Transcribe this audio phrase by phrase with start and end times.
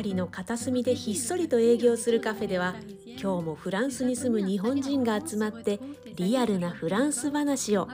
[0.00, 2.74] パリの片隅でひっそりと営業するカフェでは
[3.22, 5.78] 今日もフランスに住む日本人が集まって
[6.16, 7.86] リアルなフランス話を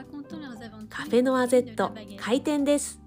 [0.89, 3.01] カフェノアゼット開店です。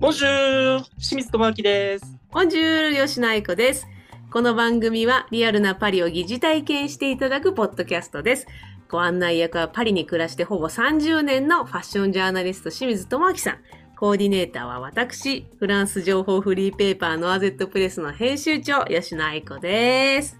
[0.00, 2.06] ボンジュール清水智明です。
[2.30, 3.88] ボンジュール吉野愛子です。
[4.34, 8.48] この番組はリアルなパリを疑似体験していただくポッドキャストです
[8.94, 13.58] ご案内役はパリに暮らしてほぼ30年のファッションジャーナリスト清水智明さん
[13.96, 20.38] コーディネーターは私、フランス情報フリーペーパーのアゼットプレスの編集長、吉野愛子です。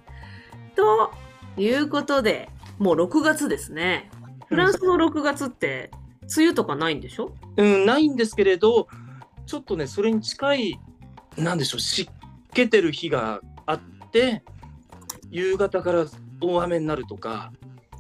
[0.77, 1.11] と
[1.57, 4.09] いうことで、もう6月ですね。
[4.47, 5.91] フランスの6月って、
[6.37, 7.35] 梅雨とかないんでしょ？
[7.57, 8.87] うん、ないんですけれど、
[9.47, 10.81] ちょっとね、それに近い、
[11.37, 12.09] なんでしょう、湿
[12.53, 13.81] 気てる日があっ
[14.13, 14.45] て、
[15.33, 16.07] 夕方から
[16.41, 17.53] 大雨になるとか、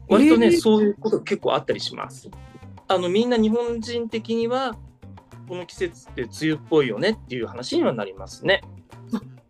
[0.09, 2.31] 割とね、えーそういうことが結構あったりします。
[2.89, 4.77] あの、みんな日本人的には、
[5.49, 8.63] この季節って梅雨っぽいよねっていう話にはなりますね。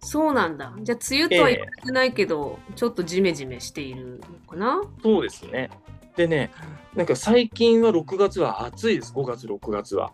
[0.01, 0.75] そうなんだ。
[0.83, 4.83] じゃあ、梅雨とは言われてないけど、ちょっとジメジメしているのかな？
[5.03, 5.71] そうですね。
[6.17, 6.51] でね、
[6.95, 10.13] なんか最近は6月は暑いです、5月、6月は。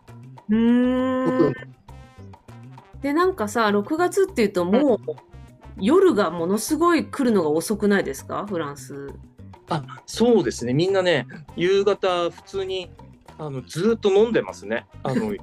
[0.49, 1.55] うーん僕。
[3.03, 4.99] で、なんかさ、6月っていうともう、
[5.79, 8.47] 夜がものすごい来るのが遅くないですか？
[8.47, 9.09] フランス。
[9.71, 10.75] あそうですね。
[10.75, 11.27] みんなね
[11.57, 12.91] 夕方普通に
[13.39, 14.87] あのずーっと飲んでますね。
[15.03, 15.35] あの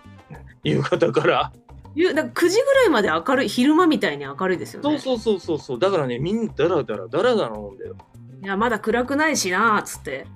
[0.64, 1.52] 夕方から。
[1.94, 4.90] ゆだから9時ぐらいまで明るい、昼間みたいに明るいですよね。
[4.90, 5.78] そうそうそうそうそう。
[5.78, 7.96] だからねみんなダラダラダラダラ飲んでる
[8.42, 10.26] いや、まだ暗くないしなーっつって。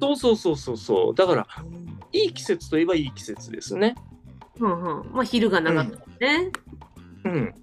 [0.00, 1.14] そうそうそうそうそう。
[1.14, 1.46] だから
[2.12, 3.96] いい季節といえばいい季節ですね。
[4.60, 5.12] うんうん。
[5.12, 6.50] まあ、昼が長くてね。
[7.24, 7.54] うん。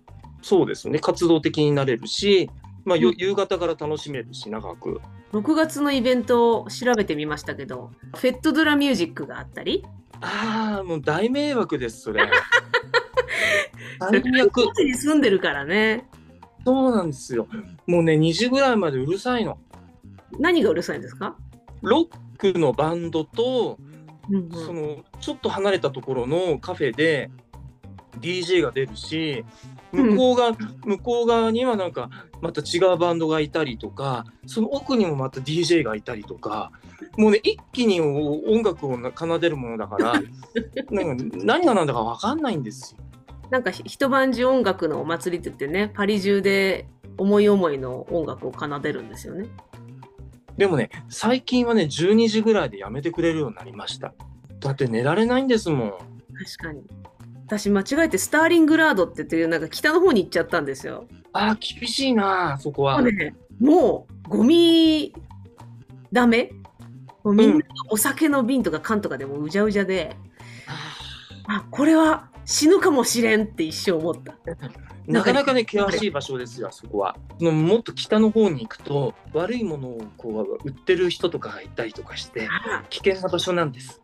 [0.41, 0.99] そうですね。
[0.99, 2.49] 活動的になれるし
[2.85, 5.01] まあ、ようん夕方から楽しめるし長く
[5.35, 9.83] 6月のイベントを調べてみましたけど、フェットドゥラミュージックがあったり、
[10.21, 12.21] ああもう大迷惑ですそれ。
[13.99, 16.07] 最こ悪に住んでるからね。
[16.65, 17.49] そうなんですよ。
[17.85, 19.57] もうね2時ぐらいまでうるさいの。
[20.39, 21.35] 何がうるさいんですか、
[21.81, 23.77] ロックのバンドと
[24.29, 27.29] うんうん、そのちょっと離れたところのカフェで
[28.19, 29.45] DJ が出るし
[29.95, 30.51] 向こうが、
[30.83, 32.09] 向こう側にはなんか
[32.41, 36.71] また違うバンドがいたりとかその奥にもまた DJ がいたりとか
[37.17, 40.13] もうね一気に音楽を奏でるものだから
[40.91, 43.03] なんか何が何だか分かんないんですよ。
[43.49, 49.47] なんかひ一晩中音楽のお祭りって言ってね、パリ中で思い思いの音楽を奏でるんですよね。
[50.57, 54.13] でもね最近はね12時ぐらいでやめてくれるようになりました。
[54.59, 55.91] だって寝られないんですもん。
[55.91, 56.03] 確
[56.63, 56.83] かに。
[57.47, 61.07] 私間違えてスターリングラードって言ってなんか北の方に行っちゃったんですよ。
[61.31, 62.99] ああ厳しいなそこは。
[62.99, 65.13] もうね、もうゴミ
[66.11, 66.51] ダメ？
[67.23, 70.15] もうみんなお酒の瓶とか缶とかでもうじゃうじゃで、
[71.47, 74.35] あ、これは死ぬかもしれんって一生思った。
[75.07, 77.15] なかなかね、険しい場所ですよ、あそこは。
[77.39, 84.01] もっと北の方に行くと、悪いものをこう売ってる人とかがいたりとかして、あ危険な場所なんです。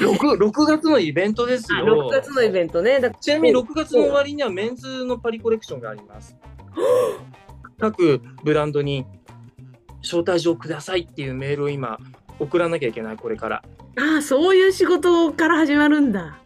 [0.00, 2.08] 6, 6月のイベントですあよ。
[2.08, 3.00] 6月のイベントね。
[3.00, 6.36] だちなみに6月の終わりにはメンズのパリコレクションがあります。
[7.78, 9.04] 各ブランドに
[10.02, 11.98] 招待状くださいっていうメールを今
[12.38, 13.62] 送らなきゃいけない、これから。
[13.96, 16.38] ああ、そういう仕事から始まるんだ。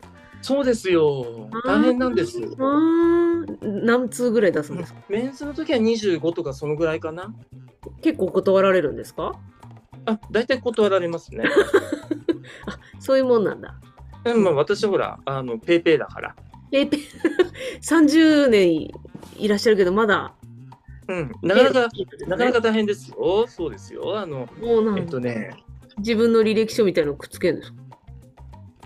[0.42, 1.48] そうですよ。
[1.64, 2.38] 大変なんです。
[3.62, 5.00] 何通ぐらい出すんですか？
[5.08, 7.34] メンズの時は25とかそのぐらいかな。
[8.02, 9.32] 結構断られるんですか？
[10.06, 11.44] あ、大体断られますね。
[12.98, 13.74] そういうもんなんだ。
[14.24, 16.34] うんまあ、私はほら、あの、ペーペーだから。
[16.70, 17.00] ペーペー
[17.80, 18.90] 30年
[19.36, 20.34] いらっしゃるけど、まだ。
[21.08, 21.32] うん。
[21.42, 21.88] なかなか、
[22.26, 22.52] なかなか。
[22.52, 23.46] か大変ですよ。
[23.48, 24.18] そうですよ。
[24.18, 24.48] あの、
[24.96, 25.50] えっとね、
[25.98, 27.78] 自分の履歴書みたいのをくっつけるんですか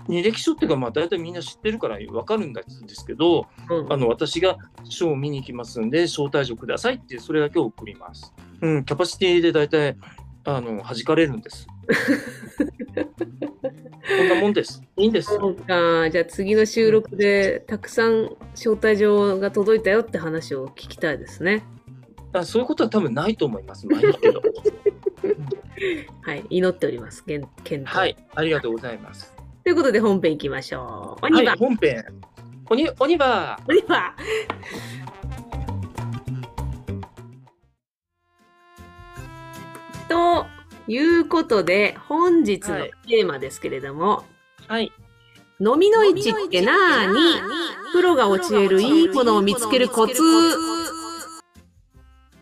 [0.09, 8.33] 履歴書っていうか、まあ、大体みんな知ってるからわかるんですけど、うんあの、私がショーを見に行きますんで、招待状くださいって、それだけを送ります。
[8.61, 9.95] うん、キャパシティで大体、
[10.45, 11.67] あの、弾かれるんです。
[14.17, 14.83] こんなもんです。
[14.97, 15.39] いいんですよ。
[15.39, 16.09] そうか。
[16.09, 21.63] じゃあ次の収録でたくさん招待状が届いたよって話を聞きたいですね。
[22.33, 23.87] あそういうことは多分ないと思います。
[23.87, 24.41] まあいいけど。
[26.21, 26.43] はい。
[26.49, 27.23] 祈っております。
[27.23, 27.95] 検検討。
[27.95, 29.33] はい、ありがとうございます。
[29.63, 31.25] ということで本編行きましょう。
[31.25, 32.03] 鬼はバい、本編。
[32.69, 33.63] 鬼、鬼バー。
[33.69, 34.15] 鬼バ
[40.13, 40.45] と
[40.87, 44.23] いうことで本日のテーマですけれども、
[44.67, 44.91] はい。
[45.59, 47.15] 飲みの市ってなーに
[47.93, 50.21] プロが教えるいいものを見つけるコツ。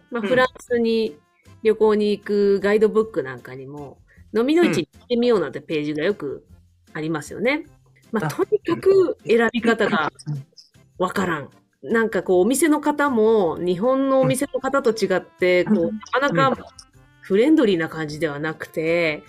[0.09, 1.15] まあ、うんフランスに
[1.63, 3.97] 旅行に行くガイドブックなんかにも、
[4.35, 6.45] 飲みの市に行ってみようなんてページがよく
[6.93, 7.65] ありますよね。
[8.11, 10.11] まあ、あとにかく選び方が
[10.97, 11.49] わからん。
[11.83, 15.91] なんかこう、お店の方も、日本のお店の方と違って、こう、
[16.21, 16.65] なかなか
[17.21, 19.23] フレンドリーな感じではなくて、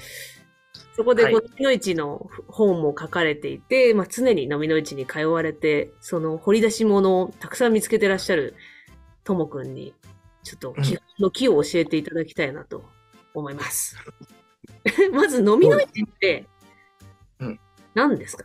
[0.94, 8.54] そこでこみの市の本も書かれていて、まあ、常に飲みの市に通われて、その掘り出し物をたくさん見つけてらっしゃる
[9.24, 9.94] ともくんに、
[10.42, 12.84] ちょっと基本の木を教えていただきたいなと
[13.34, 13.96] 思います。
[15.12, 16.46] まず飲みの市って
[17.38, 17.60] うん、
[17.94, 18.44] 何ですか？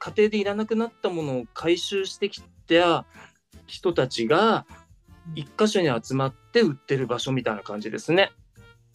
[0.00, 3.06] 家庭でいらなくなったものを回収してきた
[3.66, 4.66] 人たちが
[5.34, 8.32] 一箇所に集まって売ってる場所みたいな感じですね。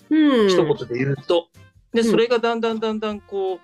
[0.09, 0.49] うん。
[0.49, 1.47] 一言で言うと。
[1.93, 3.59] で、うんそれがだんだんだんだんこう、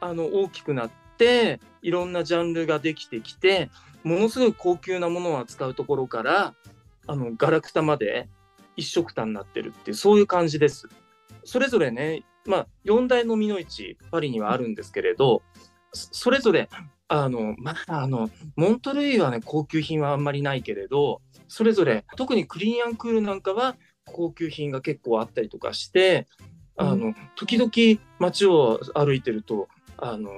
[0.00, 3.70] あの、大きくなって、いろんなジャンルができてきて、
[4.02, 6.54] ものすごい高級なものを扱うところから、
[7.06, 8.28] あの、ガラクタまで
[8.76, 10.88] 一色単になってるっていう、そういう感じです。
[11.44, 15.42] それぞれね、まあ、四大飲みの市、パリにはあるんですけれど、
[15.92, 16.68] そそれぞれ、
[17.08, 23.76] あの、まあ、あの、モントルイユはね、高級品はあんまりないけれど、それぞれ、特にクリーンアンクールなんかは、
[24.06, 26.26] 高級品が結構あったりとかして、
[26.76, 27.70] あの、時々
[28.18, 29.68] 街を歩いてると、
[29.98, 30.30] あの、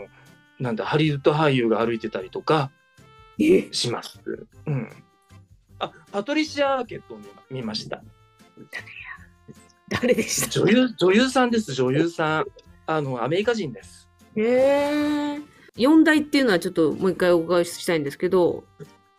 [0.59, 2.70] なんだ、ハリウッド俳優が歩いてたりとか
[3.38, 3.69] え？
[3.73, 4.20] します。
[4.67, 4.91] うん。
[5.79, 7.19] あ、パトリシア・アーケットを
[7.50, 8.03] 見見ました。
[9.88, 10.50] 誰でした？
[10.50, 12.47] 女優、女優さんです、女優さん。
[12.87, 14.08] あの、アメリカ人です。
[14.37, 15.41] へえ。
[15.76, 18.65] 四大っていうのはちょっともう一回お伺いしたいんですけど、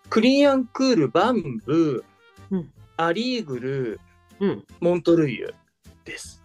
[0.10, 4.00] クリーンアンクール、バンブー、うんアリーグル、
[4.44, 4.66] うん。
[4.82, 5.54] モントルイユ
[6.04, 6.44] です。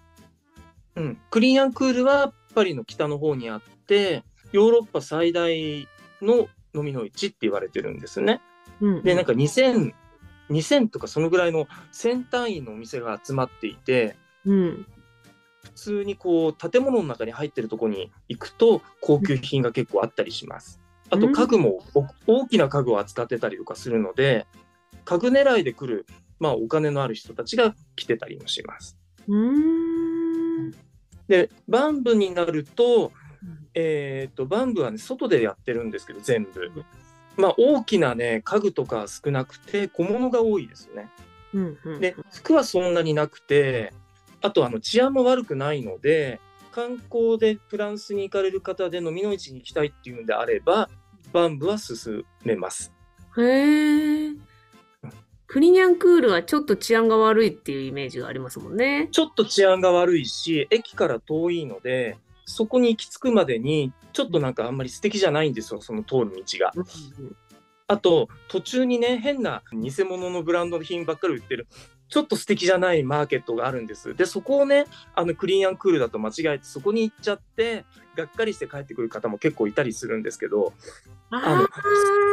[0.94, 1.18] うん。
[1.30, 4.22] クリーンアンクールはパリの北の方にあって、
[4.52, 5.88] ヨーロッパ最大
[6.22, 8.40] の飲みの市って言われてるんですね。
[8.80, 9.02] うん。
[9.02, 9.92] で、なんか2000、
[10.50, 14.86] 2000とかそのぐらいの1000単位のお店が集まっていて、うん。
[15.64, 20.80] 普通にこう建物の中に入ってるとこに行くと高級品が結構あったりします。
[21.10, 24.46] あと家具もお大きな家具を扱ってたりとかするので、
[25.04, 26.06] 家具狙いで来る、
[26.38, 28.96] まあお金のある人たちが来てたりもします。
[29.26, 30.70] うーん。
[31.28, 33.12] で、バンブになると、
[33.74, 36.72] えっ、と、バンブはね、外でやってるんですけど、全部。
[37.36, 41.10] まあ大きなね、家具とかは少なくて小物が多いですよね。
[41.54, 41.78] うん。
[41.84, 42.00] うん。
[42.00, 43.92] で、服はそんなになくて、
[44.40, 46.40] あとあの治安も悪くないので、
[46.72, 50.88] 観光でフランスに行かれる方で飲みの市に行きたいっていうんであれば、
[51.32, 52.92] バンブは進めます。
[53.36, 54.47] へえ。
[55.48, 59.08] クリニャンクールはちょっと治安が悪いっていうイメージがありますもんね。
[59.10, 66.72] ちょっと治安が悪いし、駅から遠いので、そこに行き着くまでに、ちょっとなんかあんまり素敵じゃないんですよ、その通る道が。
[67.86, 71.66] あと、途中にね、変な偽物のブランド品ばっかり売ってる、
[72.10, 74.14] ちょっと素敵じゃないマーケットがあるんです。
[74.14, 74.84] で、そこをね、
[75.14, 77.86] あのクリーンアンクールだと間違えて、そこに行っちゃって、
[78.16, 80.74] がっかりして帰ってくる方も結構いたりするんですけど、
[81.30, 81.68] ああ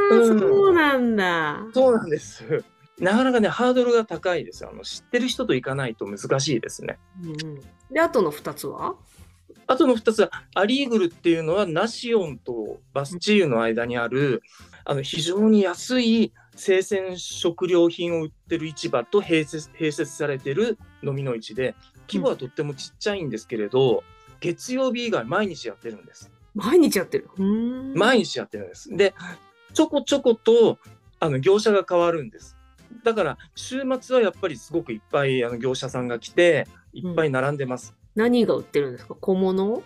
[0.10, 1.66] そうなんだ。
[1.74, 2.66] そうなんです。
[3.00, 4.70] なかなかね、ハードルが高いですよ。
[4.72, 6.98] あの知ってる人と行かないと難しいですね。
[7.22, 7.62] うんうん
[7.92, 8.96] で、あとの二つは？
[9.68, 14.42] あとの2つは、アリーグルっていうのは、ナシオンとバスチーユの間にある、
[14.86, 21.76] あの非常に安い生鮮食料品を売ってる市場と併設併設されてる飲みの市で、
[22.08, 24.04] 規模はとってもちっちゃいんですけれど、
[24.40, 26.32] 月曜日以外毎日やってるんです。
[26.54, 27.30] 毎日やってる？
[27.96, 28.90] 毎日やってるんです。
[28.96, 29.14] で、
[29.74, 30.80] ちょこちょこと
[31.20, 32.58] あの業者が変わるんです。
[33.06, 37.96] だから、週末はやっぱりすごくいっぱいあの業者さんが来て、いっぱい並んでます。
[38.16, 39.14] 何が売ってるんですか？
[39.14, 39.84] 小物？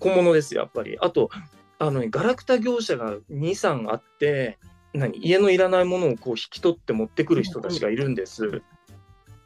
[0.00, 0.98] 小物ですよやっぱり。
[1.00, 1.30] あと、
[1.78, 4.58] あのね、ガラクタ業者が2、3あって、
[4.92, 8.62] 何家のいらないものをこう引き取って持ってくる人たちがいるんです。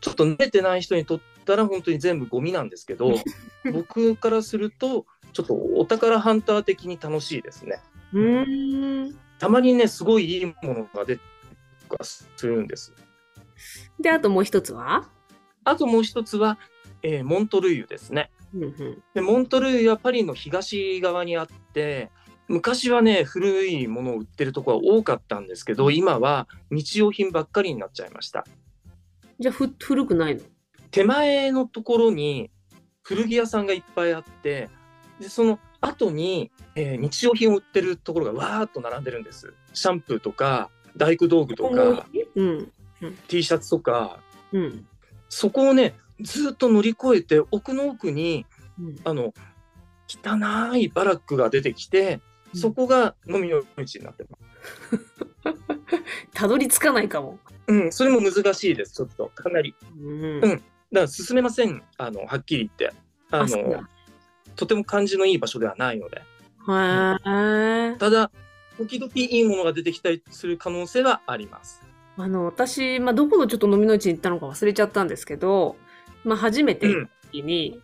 [0.01, 3.15] ちょっと慣れてない人にとったら本当に全部ゴミなんですけど、
[3.73, 7.81] 僕からすると、ちょっとお宝ハンター的に楽しいですね。
[8.15, 9.19] うーん。
[9.39, 11.19] たまにね、すごいいいものが出
[11.97, 12.93] かするんです。
[14.01, 15.09] で、あともう一つは？
[15.65, 16.59] あともう一つは、
[17.03, 18.31] えーモントルイユですね。
[18.55, 19.03] うんうん。
[19.15, 22.11] でモントルイユはパリの東側にあって
[22.49, 28.45] 昔はね古いものを売ってるところは多かったんですけど今は日用品ばっかりになっちゃいました
[29.41, 30.43] じゃあふ、古くないの？
[30.91, 32.51] 手前のところに
[33.03, 34.69] 古着屋さんがいっぱいあって
[35.19, 42.73] でその後に、えー日用品を売ってるところがわーっと並んでるんですシャンプーとか大工道具とかうん。
[43.29, 44.19] T シャツとか
[44.53, 44.87] うん。
[45.29, 48.47] そこをねずっと乗り越えて奥の奥に
[48.79, 49.35] うんあの
[50.07, 52.21] 汚いバラックが出てきて、うん
[52.57, 54.45] そこが飲みの市になってます。
[56.35, 57.41] たどり着かないかも。
[57.67, 59.75] うん、それも難しいです、ちょっとかなり。
[60.01, 60.23] うん。
[60.35, 62.97] うんだから進めません、あのはっきり言って。
[63.33, 63.89] あのだ
[64.55, 66.19] とても感じのいい場所ではないので。
[66.19, 66.23] へ
[67.95, 67.97] え。
[67.99, 68.31] ただ、
[68.79, 71.83] 時々いいものが出てきたりする可能性はあります。
[72.17, 75.77] あの、私、まあ、どこのちょっと飲みの市に行ったのか忘れちゃったんですけど、
[76.25, 77.81] まあ、初めて行った時に、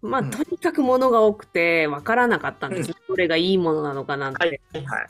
[0.00, 2.96] まあ、うんとにかく物が多くて分からなかったんですね。
[3.08, 4.60] どれがいいものなのかなんて。
[4.72, 4.84] はい。
[4.84, 5.08] はい。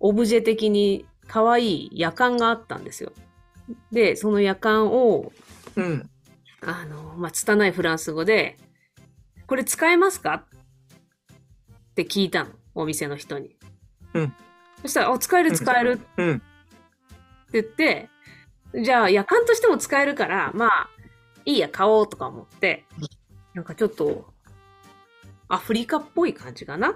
[0.00, 3.12] オブジェ的に可愛い夜間があったんですよ。
[3.90, 5.32] で、その夜間を、
[5.76, 6.10] うん。
[6.60, 8.56] あの、まあ、拙いフランス語で、
[9.46, 10.44] これ使えますか？
[10.44, 13.56] って聞いたの、お店の人に。
[14.14, 14.34] うん。
[14.82, 16.42] そしたら、あ、使える使えるってうん。
[17.52, 18.08] 言って、
[18.82, 20.88] じゃあ夜間としても使えるから、まあ、
[21.44, 22.84] いいや、買おうとか思って、
[23.54, 24.32] なんかちょっと、
[25.48, 26.94] アフリカっぽい感じかな？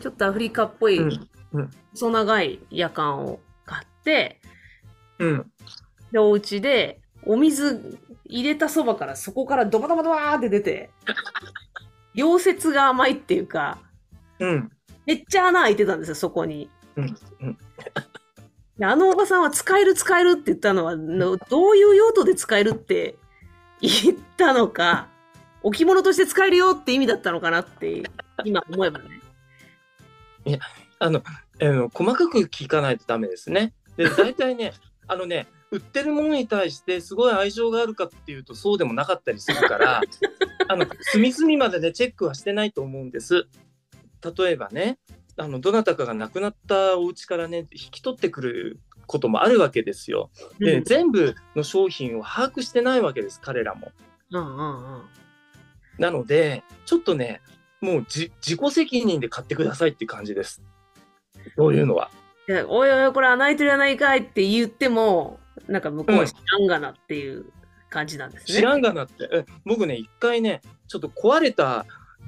[0.00, 1.28] ちょっとアフリカっぽい、うん
[1.92, 4.40] 細長い夜間を買って、
[5.18, 5.52] うん。
[6.12, 10.90] で、お家で、お水入れたそばからそこからドバドバドバーって出て、
[12.14, 13.78] 溶接が甘いっていうか、
[14.38, 14.70] うん。
[15.06, 16.68] めっちゃ穴開いてたんですよ、そこに。
[16.96, 17.58] うんうん
[18.78, 23.16] であのおばさんは使える使えるって言ったのは、のどういう用途で使えるって
[23.80, 25.08] 言ったのか、
[25.62, 28.02] 置物として使えるよって意味だったのかなって、
[28.44, 30.60] 今思えばね。
[30.98, 31.22] あの、
[31.60, 33.72] あの細かく聞かないとダメですね。
[33.96, 34.74] で、大体ね、
[35.08, 40.02] あのね、売ってるものに対してすごい愛情があるかっていうとそうでもなかったりするから、
[40.68, 43.48] あの、隅々までね、チェックはしてないと思うんです。
[44.22, 44.98] 例えばね、
[45.36, 50.30] あの、どなたかが亡くなったお家からね、引き取ってくることもあるわけですよ。
[50.58, 53.92] で、うん全部の商品を把握してないわけです、彼らも。
[54.30, 55.02] うんうんうん。
[55.98, 57.40] なので、ちょっとね、
[57.80, 60.62] もうじ自己責任で買ってくださいって感じです。
[61.56, 62.10] そういうのは。
[62.46, 67.46] でおいおい、これ穴開いてるやないかいって言っても、なんか向こうは知らんがなっていう
[67.90, 68.54] 感じなんですね。
[68.54, 71.86] 知らんがなって、え僕ね、一回ね、ちょっと壊れた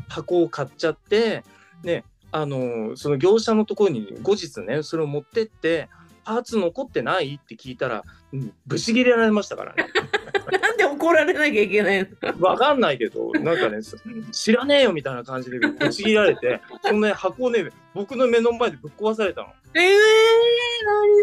[0.08, 1.44] 箱を買っちゃって、
[1.82, 5.88] ね、あのその業者のところに後日ね、それを持ってって、
[6.24, 8.02] パーツ残ってないって聞いたら、
[8.34, 9.86] うん、ブチ切れられましたからね。
[10.60, 12.40] なんで怒られなきゃいけないの？
[12.46, 13.96] わかんないけど、なんかね、す
[14.32, 19.48] 知らねえよみたいな感じでぶち切られて、そのね、箱をね、僕の目の前でぶっ壊されたの。
[19.74, 19.98] ええー、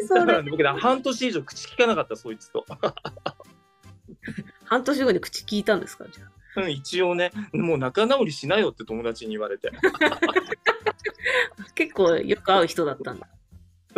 [0.01, 0.19] 何それ？
[0.21, 2.65] だからね、僕ね、半年以上口聞かなかった、そいつと。
[4.63, 6.05] 半年後に口聞いたんですか？
[6.11, 6.31] じゃあ。
[6.57, 9.71] うん一応ね、もう仲直りしなよって友達に言われて。
[11.75, 13.27] 結構よく会う人だったんだ。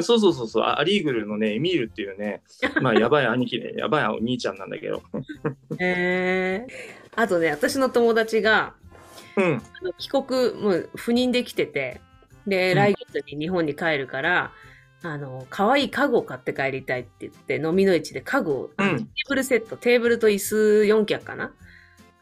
[0.02, 2.44] そうそうそうそう、アリーグルのね、エミールっていうね、
[2.82, 5.02] まあ、やばい兄貴で、やばいお兄ちゃんなんだけど。
[5.80, 6.68] へえ
[7.16, 8.76] あとね、私の友達が、
[9.36, 9.62] うん、
[9.98, 12.02] 帰国、もう赴任できてて、
[12.46, 14.52] で、うん来月に日本に帰るから、
[15.02, 21.52] あの、可愛い家具を買って帰りたいって言って、飲みの市で家具を、うんテーブルセット、テーブルと椅子4脚かな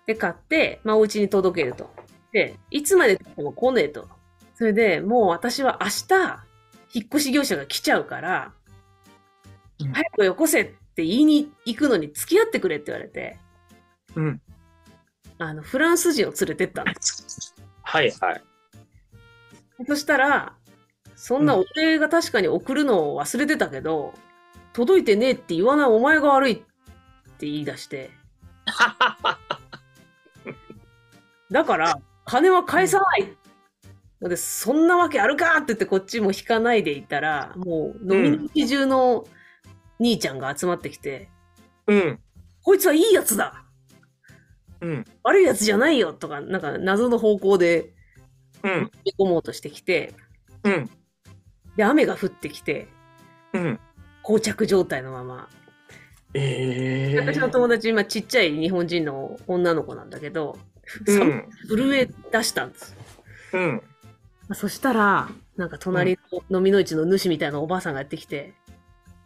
[0.08, 1.90] で買って、まあ、お家に届けると。
[2.32, 4.08] で、いつまで経っても来ねえと。
[4.56, 6.46] それでもう私は明日、
[6.94, 8.54] 引っ越し業者が来ちゃうから、
[9.80, 13.38] うん早くよこせって言いに行くのに付き合ってくれって言われて、
[14.16, 14.42] うん。
[15.38, 17.54] あの、フランス人を連れてったんです。
[17.84, 18.42] はいはい。
[19.86, 20.56] そしたら、
[21.16, 24.14] そんなお礼が確かに送るのを忘れてたけど、
[24.74, 26.56] 届いてねえって言わないお前が悪いっ
[27.38, 28.12] て言い出して、
[31.52, 33.38] だから、金は返さない。
[34.22, 39.25] で、そんなわけあるかって言ってこっちも引かないでいたら、もう飲みの市中の
[40.00, 41.30] 兄ちゃんが集まってきて、
[41.88, 42.20] うん、
[42.64, 43.64] こいつはいいやつだ
[44.82, 47.94] うん、悪いやつじゃないよとか、なんか謎の方向で
[48.66, 50.14] うん、踏み込もうとしてきて、
[50.64, 50.90] うん、
[51.75, 52.88] で、雨が降ってきて、
[53.54, 53.80] うん。
[54.24, 55.50] 膠着状態のまま。
[56.34, 60.75] ええ私の友達、今ちっちゃい日本人の女の子なんだけど、うん、
[61.68, 62.96] 震え出したんです。
[63.54, 63.82] うん。
[64.48, 68.54] まあそしたら、なんか隣の飲みの市の主みたいなおばあさんがやってきて、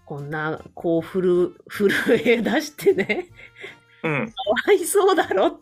[0.05, 1.91] こんな、こう、ふる、 震
[2.25, 3.27] え出してね、
[4.03, 4.33] うん、か
[4.67, 5.59] わいそうだろ、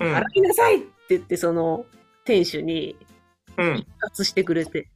[0.00, 1.84] うん洗いなさいって言って、その、
[2.24, 2.96] 店主に
[3.56, 4.88] うん一、括してくれて、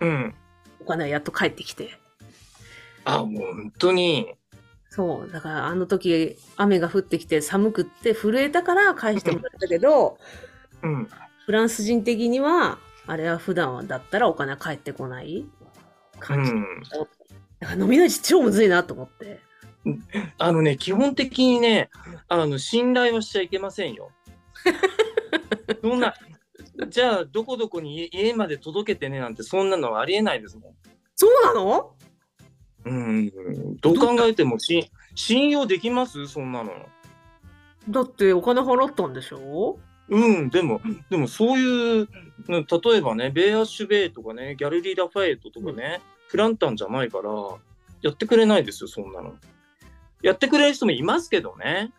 [0.00, 0.34] うん。
[0.80, 1.90] お金はやっと帰ってきて。
[3.04, 4.34] あ、もう本当に。
[4.98, 10.18] そう、だからあの時雨が降ってきて寒くって震えたから返してもらったけど、
[10.82, 11.08] うん、
[11.46, 15.46] フランス人的には、あれは普段はだったらお金は返ってこない
[16.16, 16.50] う感じ。
[16.50, 16.64] ん。
[17.60, 19.38] だから飲みの市超むずいなと思って。
[20.36, 21.90] あのね、基本的にね、
[22.26, 24.10] あの、信頼はしちゃいけませんよ。
[25.80, 26.12] そんな、
[26.88, 30.74] じゃあ、どこどこに家家まで届けてねなんて、そんなのはありえないですもん。
[31.14, 31.94] そうなの？
[32.84, 33.30] うん、
[33.80, 36.26] どう考えてもし信用できます？
[36.26, 36.72] そんなの。
[37.90, 39.78] だってお金払ったんでしょ？
[40.10, 40.80] うん、でも、
[41.10, 42.08] でもそういう、うん
[42.48, 47.30] 例えばね、ベーアッシュベイとかね、ギャルリー・ラファエットとかね、プランタンじゃないから、
[48.00, 49.34] やってくれないですよ、そんなの。
[50.22, 51.92] やってくれる人もいますけどね。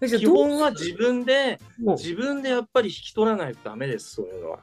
[0.00, 4.58] 基本は自分で、自分でやっぱり引き取らないとダメです、そういうのは。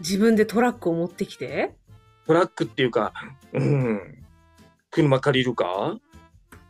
[0.00, 1.76] 自分でトラックを持ってきて？
[2.30, 3.12] トラックっていうか、
[3.52, 4.24] うん、
[4.92, 5.98] 車借りるか、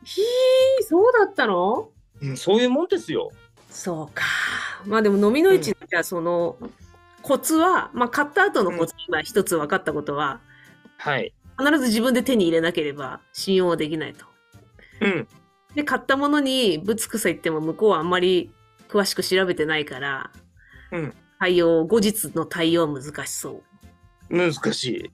[0.02, 0.24] ひー、
[0.88, 1.90] そうだったの？
[2.22, 3.30] うん、そういうもんですよ。
[3.68, 4.24] そうか。
[4.86, 6.56] まあでも飲みの市の、じゃあその、
[7.20, 10.40] コツは、まあ買った後のコツ、今一つ分かったことは、
[10.96, 11.34] はい。
[11.58, 14.24] 必ず自分で手に入れなければ信用はできないと。
[15.02, 15.28] うん。
[15.74, 18.50] で、買ったものにぶつくさ言っても向こうはあんまり
[18.88, 20.30] 詳しく調べてないから、
[20.90, 23.60] うん対応、後日の対応は難しそ
[24.30, 24.34] う。
[24.34, 25.10] 難しい。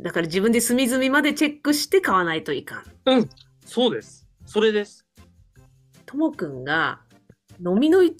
[0.00, 2.84] だから自分で隅々までチェックして買わないといかん。
[3.64, 4.28] そうです。
[4.46, 5.06] それです。
[6.06, 7.00] ともくんが
[7.64, 8.14] 飲みの市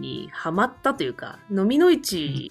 [0.00, 2.50] にハマったというか、飲みの市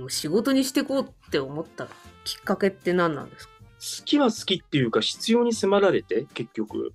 [0.00, 1.88] を仕事にしていこうって思った
[2.24, 3.54] きっかけって何なんですか？
[3.78, 6.92] 好きは好きっていうか必要に迫られて結局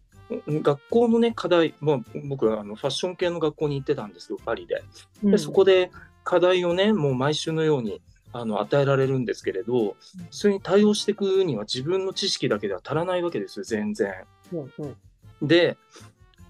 [0.47, 4.83] 学校のね課題、まあ、僕はあのファッション系の学校に行ってたんですけどパリで
[5.23, 5.91] でそこで
[6.23, 8.01] 課題をねもう毎週のように
[8.33, 9.95] あの与えられるんですけれど
[10.29, 14.13] それに対応していくには自分の知識だけでは足らないわけですよ全然。
[14.53, 15.47] うんうん。
[15.47, 15.77] で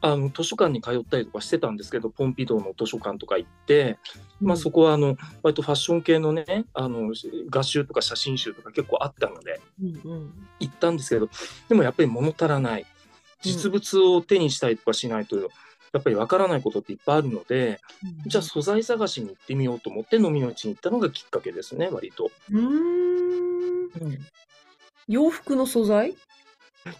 [0.03, 3.99] あの図書館に通ったりとかしてたんですけどポンピドーの図書館とか行って、
[4.39, 7.13] まあ、そこはあの割とファッション系のねあの
[7.51, 10.33] 画集とか写真集とか結構あったのでうんうん。
[10.59, 11.29] 行ったんですけど
[11.69, 12.85] でもやっぱり物足らない。
[13.41, 15.49] 実物を手にしたりとかしないと、
[15.93, 17.81] やっぱりわからないことっていっぱいあるので、
[18.25, 22.31] じゃあ素材探しに行ってみようと思って飲みの市に行ったのがきっかけですね割と。
[22.49, 24.17] うーん。
[25.07, 26.15] 洋服の素材？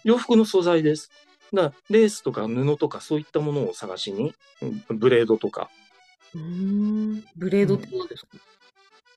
[0.04, 1.10] 洋服の素材です。
[1.54, 5.70] だレースとか布とかそういったものを探しにうんブレードとか。
[6.34, 7.24] うーん。
[7.36, 8.28] ブレードって何ですか、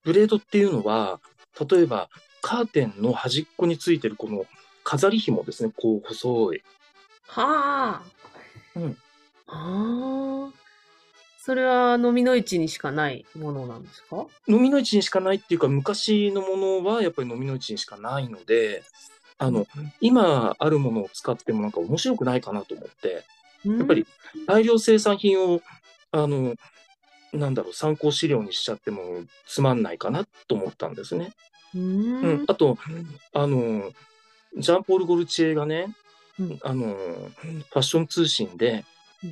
[0.04, 1.20] ブレードっていうのは
[1.70, 2.10] 例えば
[2.42, 4.46] カーテンの端っこについてるこの
[4.86, 6.62] 飾り紐ですねこう細い。
[7.28, 8.04] はあ。
[8.78, 8.98] うん
[9.48, 10.54] ああ。
[11.38, 14.26] それは飲みの市にしかないものなんですか？
[14.48, 18.82] 飲みの市にしかないっていうか昔のものはやっぱり飲みの市にしかないので
[19.38, 19.68] あの
[20.02, 23.24] 今あるものを使ってもなんか面白くないかなと思って
[23.64, 24.06] やっぱり、
[24.48, 25.62] 大量生産品を
[26.12, 26.56] あの
[27.32, 31.34] なんだろう参考資料にしちゃってもつまんないかなと思ったんですね。
[31.76, 32.34] うーうん。
[32.42, 32.78] ん、あと
[33.34, 33.92] あの
[34.58, 35.96] ジャンポール・ゴルチエがね、
[36.40, 36.60] うん。
[36.64, 38.84] あのファッション通信で、うん
[39.22, 39.28] フ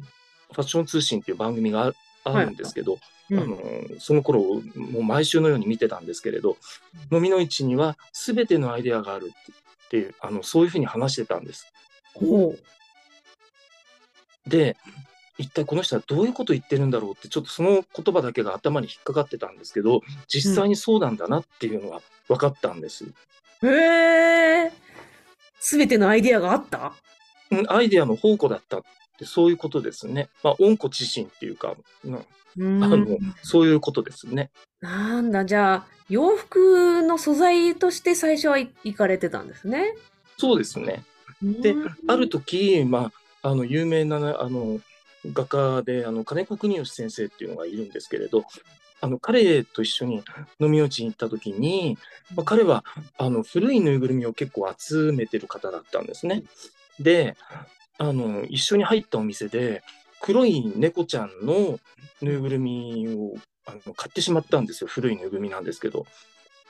[0.54, 1.94] ァッション通信っていう番組があ
[2.24, 3.00] あるんですけど、うん
[3.40, 3.58] あの
[4.00, 4.42] その頃
[4.76, 6.58] もう毎週のように見てたんですけれど、
[7.12, 9.32] 飲みの市には全てのアイデアがある
[9.90, 11.66] ってってあのそういうふうに話してたんです。
[12.14, 12.56] ほ
[14.46, 14.76] で
[15.38, 23.06] 一体この人はどういうこと言ってるんだろうってちょっとその言葉だけが頭に引っかかってたんですけど実際にそうなんだなっていうのは分かったんです。
[23.06, 23.68] う。
[23.68, 24.72] へえ。
[25.60, 26.94] すべてのアイディアがあった？
[27.52, 28.84] うんアイデアの宝庫だったっ
[29.24, 30.30] てそういうことですね。
[30.44, 34.52] まあ温故知新っていうか、うんうあのそういうことですね。
[34.80, 39.96] なんだ、じゃあ、洋服の素材として最初は行かれてたんですね。
[40.38, 41.04] そうですね。
[41.42, 44.80] でうんある時、まあ、あの有名なあの
[45.26, 48.44] 画家であの金子国義先生っていうのがいるんですけれど
[49.02, 50.24] あの彼と一緒に
[50.60, 51.98] 飲み落ちに行った時に、
[52.36, 52.86] まあ、彼は
[53.18, 56.44] あの古いぬいぐるみを結構集めてる方だったんですね。
[57.00, 57.36] で
[57.98, 59.84] あの一緒に入ったお店で
[60.22, 61.80] 黒い猫ちゃんの
[62.22, 66.06] ぬいぐるみをあの買ってしまったんですよ古いぬいぐるみなんですけど。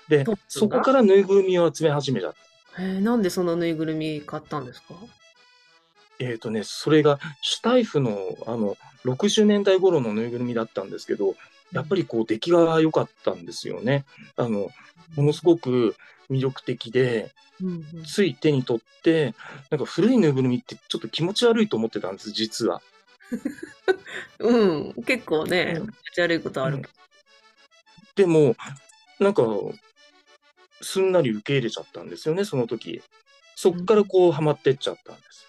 [0.10, 2.34] でそこからぬいぐるみを集め始めたへ
[2.80, 4.96] えなんでそのぬいぐるみ買ったんですか？
[6.20, 11.36] えーとね、それがシュタイフのあの60年代頃のぬいぐるみだったんですけど
[11.72, 14.04] やっぱりこう出来が良かったんですよね。
[14.36, 14.70] あの
[15.16, 15.96] ものすごく
[16.34, 19.34] 魅力的でうんうんつい手に取って
[19.70, 22.82] なんか古いぬいぐるみってちょっと気持ち悪いと思ってたんです実は。
[24.40, 26.90] うん、結構ね、うん気持ち悪いことあるけど。
[28.16, 28.56] でも
[29.20, 29.44] なんか
[30.82, 33.02] すんなり受け入れちゃったんですよねその時。
[33.56, 35.48] そっからこうハマってっちゃったんです。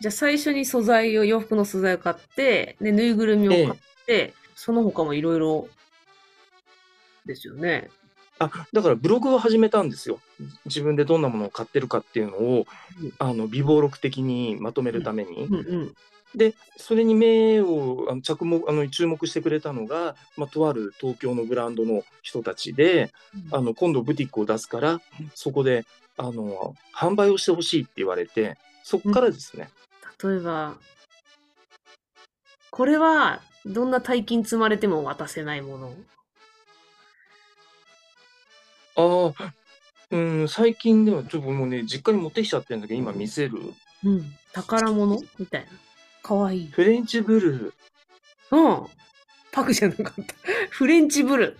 [0.00, 5.68] じゃあ最初に素材を、洋服の素材を買って、で、ぬいぐるみを買って、その他もいろいろ
[7.24, 7.88] ですよね。
[8.44, 10.20] あだからブログを始めたんですよ。
[10.66, 12.66] 自分でどんなものを買ってるかっていうのを、
[13.00, 15.44] うんあの微暴録的にまとめるために。
[15.44, 15.94] うんうん。
[16.34, 23.12] でそれに目をあの着目あの注目してくれたのが、まあ、とある東京のブランドの人たちで
[23.50, 25.00] あの今度ブティックを出すから
[25.34, 25.84] そこで
[26.16, 29.68] あの販売をしてほしいって言われてそこからですね、
[30.22, 30.76] 例えば、
[32.70, 35.94] これは、どんな大金積まれても渡せないもの。
[38.96, 39.54] ああ、
[40.10, 43.58] うん、最近ではちょっともうね、実家に持ってきちゃってるんだけど、今見せる？
[44.04, 44.34] うん。
[44.52, 45.18] 宝物？
[45.38, 45.68] みたいな。
[46.22, 46.66] かわいい。
[46.70, 48.56] フレンチブルー。
[48.56, 48.86] うん。
[49.50, 50.34] パクじゃなかった。
[50.70, 51.58] フレンチブル。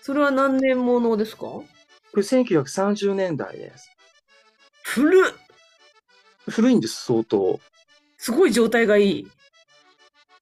[0.00, 1.40] それは何年ものですか？
[1.42, 1.66] こ
[2.14, 3.90] れ1930年代です。
[4.82, 5.32] 古っ
[6.48, 7.60] 古いんです、相当。
[8.18, 9.30] すごい状態がいい。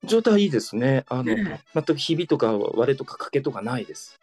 [0.05, 1.05] 状態いいですね。
[1.09, 4.20] あの、ね全くひびとか割れとか欠けとかないです。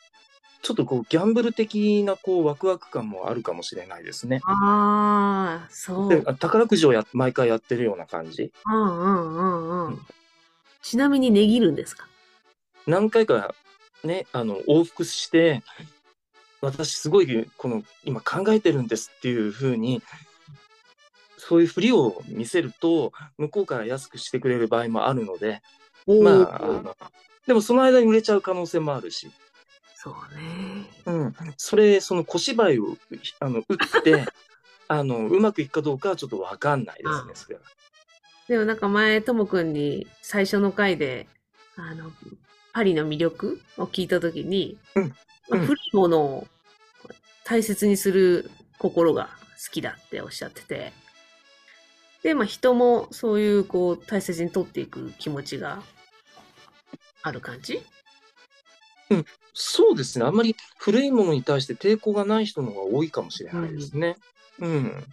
[0.67, 4.41] ちょっとこう、ギャンブル的なこう、ワクワク感もあるかもしれないですね。
[4.43, 6.09] ああ、そう。
[6.09, 8.51] で宝くじをや毎回やってるような感じ。
[8.65, 9.99] うんうんうんうん。
[10.81, 12.09] ちなみに値切るんですか？
[12.85, 13.55] 何回か
[14.03, 15.63] ね、あの、往復して、
[16.59, 20.01] 私すごい、この、今考えてるんですっていうふうに、
[21.37, 25.61] そういうふりを見せると、向こうから安くしてくれる場合もあるので、
[26.05, 26.97] おまーあ、あの
[27.47, 29.29] でもその間に売れちゃう可能性もあるし、
[29.99, 30.85] そうね。
[31.07, 32.97] うん、それ、その小芝居を
[33.39, 34.25] あの打って、
[34.87, 37.61] あの、うまくいくかどうかはちょっとわかんないですね、それは。
[38.47, 41.27] でもなんか前、ともくんに最初の回で、
[41.75, 42.11] あの、
[42.73, 45.03] パリの魅力を聞いたときに、うん。
[45.03, 45.09] うん。
[45.49, 46.47] まあ古いものを
[47.43, 49.31] 大切にする心が
[49.65, 50.93] 好きだっておっしゃってて、
[52.21, 55.81] で、まあ人もそういうこう大切に取っていく気持ちが
[57.23, 57.81] ある感じ？
[59.59, 64.15] そうですね、あんまり古いものに対して抵抗がない人の方が多いかもしれないですね。
[64.59, 65.03] うん。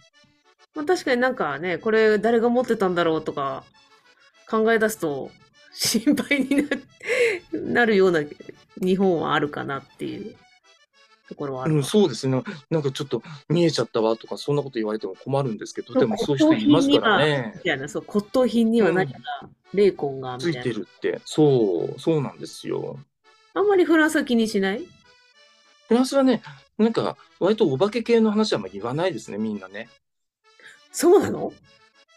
[0.75, 3.63] まあ確かになんかね、これ誰が持ってたんだろうとか
[4.47, 5.31] 考え出すと
[5.73, 6.63] 心配にな
[7.81, 8.21] なるような
[8.79, 10.35] 日本はあるかなっていう
[11.27, 12.43] ところはあるかうん、そうですね。
[12.69, 17.61] なんかちょっと見えちゃったわとか、そんなこと言われても困るんですけど、でもそういう人いますからねみ。
[17.63, 19.19] たいな、そう、骨董品には何か、
[19.73, 20.61] 霊魂が、みつい。
[20.61, 21.19] てるって。
[21.25, 22.99] そう、そうなんですよ。
[23.55, 24.83] あんまりフランスは気にしない？
[25.87, 26.43] フランスはね、
[26.77, 29.87] なんか、割とお化け系の話はあんまり言わないですね、みんなね。
[30.91, 31.53] そうなの？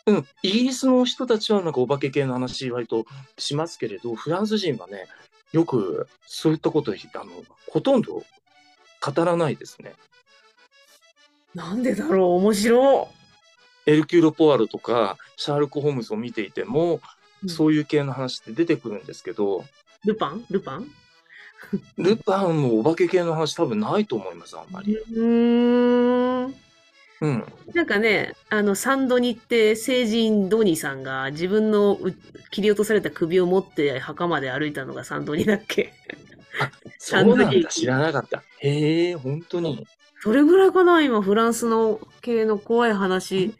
[0.06, 5.06] うん、イギリスの人たちはなんかお化け系の話割としますけれど、フランス人はね、
[5.52, 7.30] よくそういったこと、あの、
[7.70, 8.24] ほとんど
[9.00, 9.92] 語らないですね。
[11.54, 12.30] なんでだろう？
[12.36, 13.08] 面白い
[13.86, 17.00] エルキュール・ポワロとか、シャーロック・ホームズを見ていても、
[17.44, 17.48] い。
[17.48, 19.64] そういう系の話って出てくるんですけど、
[20.04, 20.44] ルパン？
[20.50, 20.90] ルパン？
[21.98, 24.96] ルパンもお化け系の話多分ないと思います、あんまり。
[24.96, 26.54] うーん。
[27.20, 27.44] うん。
[27.74, 32.14] なんかね、あの、サンドニって聖人ドニさんが自分のう
[32.50, 35.92] 切り落とされた首を持って墓まで歩いたのがサンドニだっけ？
[36.98, 38.42] そうなんだ、知らなかった。
[38.60, 39.86] へえ、本当に。
[40.20, 43.52] それぐらいかな今、フランスの系の怖い話。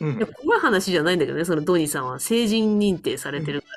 [0.00, 0.26] うんいや、。
[0.26, 3.68] 怖い話じゃないんだけどね、そのドニさんは成人認定されてるか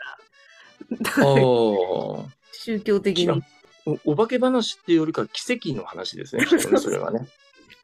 [1.20, 1.26] ら。
[1.26, 2.41] ああ。
[2.52, 3.44] 宗教的に
[3.86, 6.46] おお化け話っていうよりか奇跡の話ですね、
[6.80, 7.28] それはね。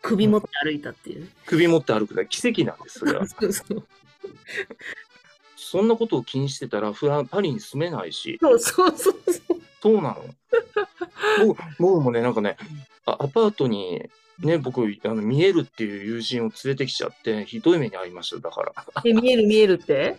[0.02, 1.30] 首持って歩いたっていうね。
[1.46, 3.26] 首持って歩くのは奇跡なんです、それは。
[3.28, 3.88] そうそう
[5.56, 9.62] そんなことを気にしてたら、フランパリに住めないし、そうそうそうそう。
[9.82, 10.26] そうなの。
[11.46, 12.58] 僕僕もね、なんかね、
[13.06, 18.74] あアパートに、ね、僕あの、見えるっていう友人を連れてきちゃって、ひどい目に遭いました、だから。
[19.04, 20.18] え、見える見えるって？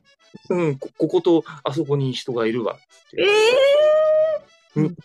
[0.51, 2.77] うん、ここことあそこに人がいるわっ
[3.11, 3.31] てええに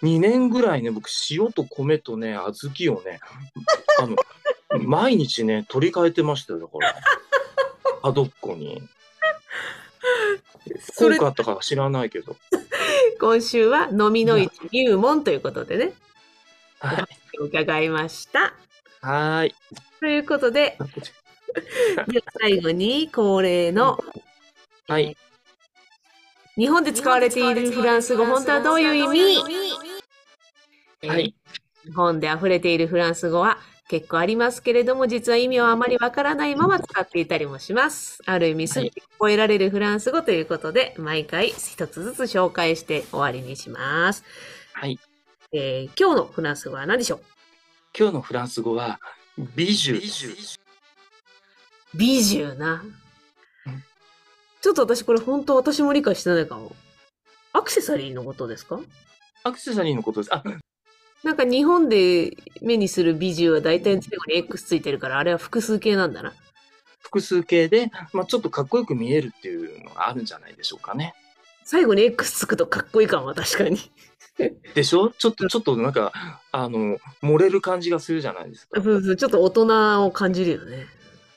[0.01, 3.19] 2年ぐらいね、僕、塩と米とね、小豆をね、
[3.99, 4.15] あの、
[4.79, 6.95] 毎日ね、取り替えてましたよ、だから。
[8.01, 8.81] 角っこに。
[10.79, 12.35] それ効果あったか知らないけど。
[13.19, 15.93] 今週は飲みの市入門ということでね、
[16.79, 17.07] はい。
[17.39, 18.53] 伺いました。
[19.01, 19.55] はーい。
[19.99, 20.77] ということで、
[22.07, 24.03] では最後に恒例の
[24.87, 25.15] はい。
[26.55, 29.37] 日本で使われているフランス語、本当はどういう意味？
[31.07, 31.35] はい。
[31.83, 33.57] 日本で溢れているフランス語は
[33.89, 38.21] 結構ありますけれども、実は意味はあまりわからないまま使っていたりもします。
[38.25, 44.23] ある意味、すぐに覚えられるフランス語ということで、毎回一つずつ紹介して終わりにします。
[44.73, 44.99] はい。
[45.51, 47.21] えー今日のフランス語は何でしょう？
[47.97, 48.99] 今日のフランス語は、
[49.55, 49.99] 美女。
[51.93, 52.95] 美獣なうん。
[54.63, 56.73] ちょっと私これ本当私も理解してないかも。
[57.51, 58.79] アクセサリーのことですか？
[59.43, 60.33] アクセサリーのことです。
[60.33, 60.41] あ、
[61.21, 66.33] なんか日本で目にする美獣は大体最後に X ついてるから、あれは複数形なんだな。
[67.01, 71.13] 複数形で、まあ、ちょっとかっこよく見えるっていうのがあるんじゃないでしょうかね。
[71.65, 73.77] 最後に X つくとかっこいいかも、確かに。
[74.73, 75.09] でしょ？
[75.09, 78.81] ちょっと、ちょっとなんか、あの、漏れる感じがするじゃないですか。
[78.81, 80.87] そうそうちょっと大人を感じるよね。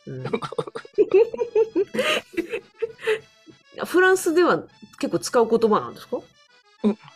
[0.07, 0.23] うん
[3.85, 4.63] フランスでは
[4.99, 6.19] 結構使う言葉なんですか？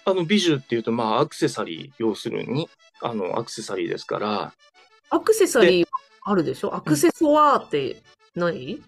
[0.04, 2.68] あの、美女っていうと、まあ、アクセサリー、要するに、
[3.00, 4.52] あの、アクセサリーですから、
[5.10, 5.88] アクセサリー
[6.22, 6.74] あるでしょ？
[6.74, 8.02] アクセソワーって
[8.34, 8.82] 何、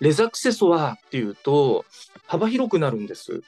[0.00, 1.84] レザクセソワーっていうと、
[2.26, 3.42] 幅広くなるんです。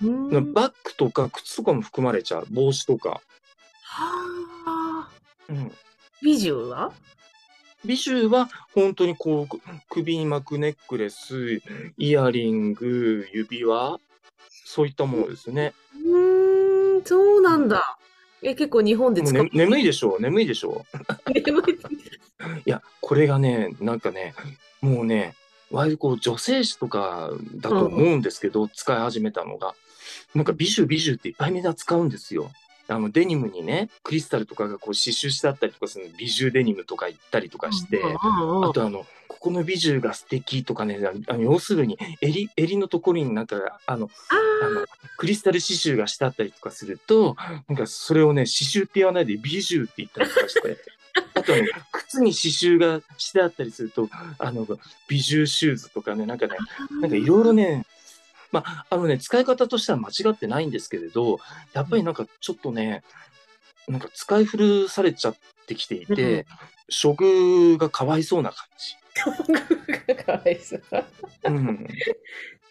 [0.00, 2.46] バッグとか靴とかも含まれちゃう。
[2.50, 3.20] 帽子とか。
[3.82, 4.10] は
[4.66, 5.08] あ。
[5.48, 5.72] うん。
[6.22, 6.92] 美女は？
[7.84, 11.62] 美女は本当にこうく首に巻くネックレス、
[11.98, 13.98] イヤリング、指輪、
[14.64, 15.74] そういったものですね。
[15.94, 17.98] うーん、そうなんだ。
[18.42, 19.50] え、結構日本で使うね、。
[19.52, 20.86] 眠いでしょう眠いでしょ
[21.26, 21.72] 眠い。
[21.72, 21.78] う
[22.66, 24.34] いや、これがね、なんかね、
[24.80, 25.34] もうね、
[25.70, 29.74] 割とこう女性誌とかだと思うんですけど、使い始めたのが。
[30.34, 32.50] なんか美女美女っていっぱいみんな使うんですよ。
[32.88, 36.16] あのデニムにね、クリスタルとかがこう刺繍してあったりとかするの。
[36.16, 44.10] 美女デニムとか言ったりとかして、あとあの、ここの美女が素敵とかね、あの要するに襟、襟のところになんか、あの、
[44.62, 47.36] あの、クリスタル刺繍がしてあったりとかすると、
[47.68, 50.78] なんかそれをね、刺繍って言わないで美女って言ったりとかして、
[51.34, 54.66] あとあの、靴に刺繍がしてあったりすると、あの、
[55.08, 56.56] 美女シューズとかね、なんかね、
[57.00, 57.86] なんかいろいろね、
[58.54, 61.40] まあ、あのね、使い方としては間違ってないんですけれど、
[61.72, 63.02] やっぱりなんかちょっとね、
[63.88, 65.36] なんか使い古されちゃっ
[65.66, 66.46] てきていて、
[66.86, 68.68] 処遇がかわいそうな感
[70.24, 70.82] かわいそう。
[70.90, 71.48] じ。
[71.48, 71.88] うん。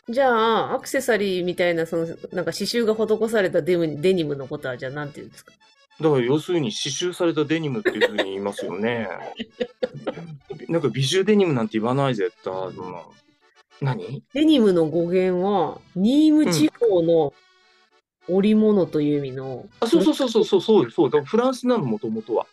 [0.08, 5.54] じゃあ、アクセサリーみたいな、その、なんか刺繍が施されたデムデニムのことは、じゃあ、なんて言うんですか？
[6.02, 9.08] だから要するに刺繍されたデニムっていうふうに言いますよね。
[10.68, 12.54] なんか美獣デニムなんて言わない絶対。
[12.54, 12.96] うん
[13.82, 14.24] 何？
[14.34, 17.34] デニムの語源は、ニーム地方の
[18.28, 21.10] 織物という意味の、あ、そうそうそうそうそうそうそう。
[21.10, 22.48] だからフランスなのもともとは。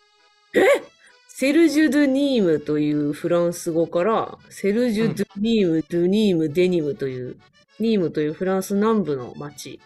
[1.27, 7.37] セルジュ・ドゥ・ニームというフランス語から、セルジュ・ドゥ・ニーム、ドゥ・ニーム、デニムという、
[7.79, 9.79] ニームというフランス南部の町。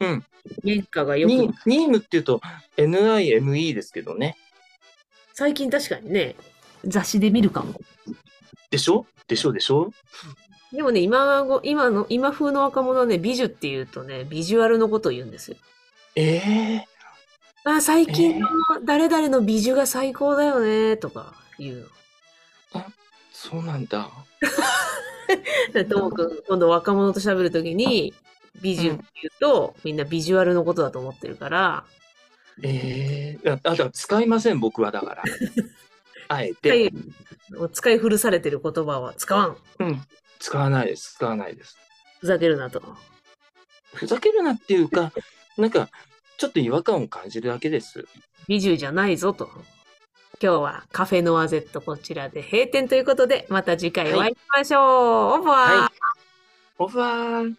[0.00, 0.24] うん。
[0.62, 2.40] 原価がよニく、ニームっていうと
[2.76, 4.36] NIME ですけどね。
[5.32, 6.34] 最近確かにね、
[6.84, 7.80] 雑誌で見るかも。
[8.70, 9.06] でしょ？
[9.26, 9.52] でしょ？
[9.52, 9.92] でしょ？
[10.74, 15.56] でもね、今ご、今の、今風の若者はね、美女って言うとね、ビジュアルのことを言うんですよ。
[16.16, 16.88] ええ
[17.64, 18.48] あ、最近の
[18.84, 21.90] 誰々の美女が最高だよね、とか言う
[23.32, 24.10] そうなんだ。
[25.74, 25.84] の。
[25.84, 28.14] ともくん、今度若者と喋るときに、
[28.62, 31.84] 美女って言うと、みんなビジュアルのことだと思ってるから、
[32.62, 35.22] ええあ、だから使いません、僕はだから。
[36.28, 36.86] あえ使て。
[36.86, 36.90] い
[37.72, 39.56] 使い古されてる言葉は使わん。
[39.80, 40.02] うん。
[40.44, 41.14] 使わないです。
[41.14, 41.78] 使わないです。
[42.20, 42.82] ふざけるなと。
[43.94, 45.10] ふざけるなっていうか、
[45.56, 45.88] なんか、
[46.36, 48.06] ちょっと違和感を感じるだけです。
[48.46, 49.48] 美女じゃないぞと。
[50.42, 55.40] 今日はカフェノアゼットこちらで閉店ということで、また次回お会いしましょう。
[55.40, 55.90] オーバーはい
[56.76, 57.54] オファー。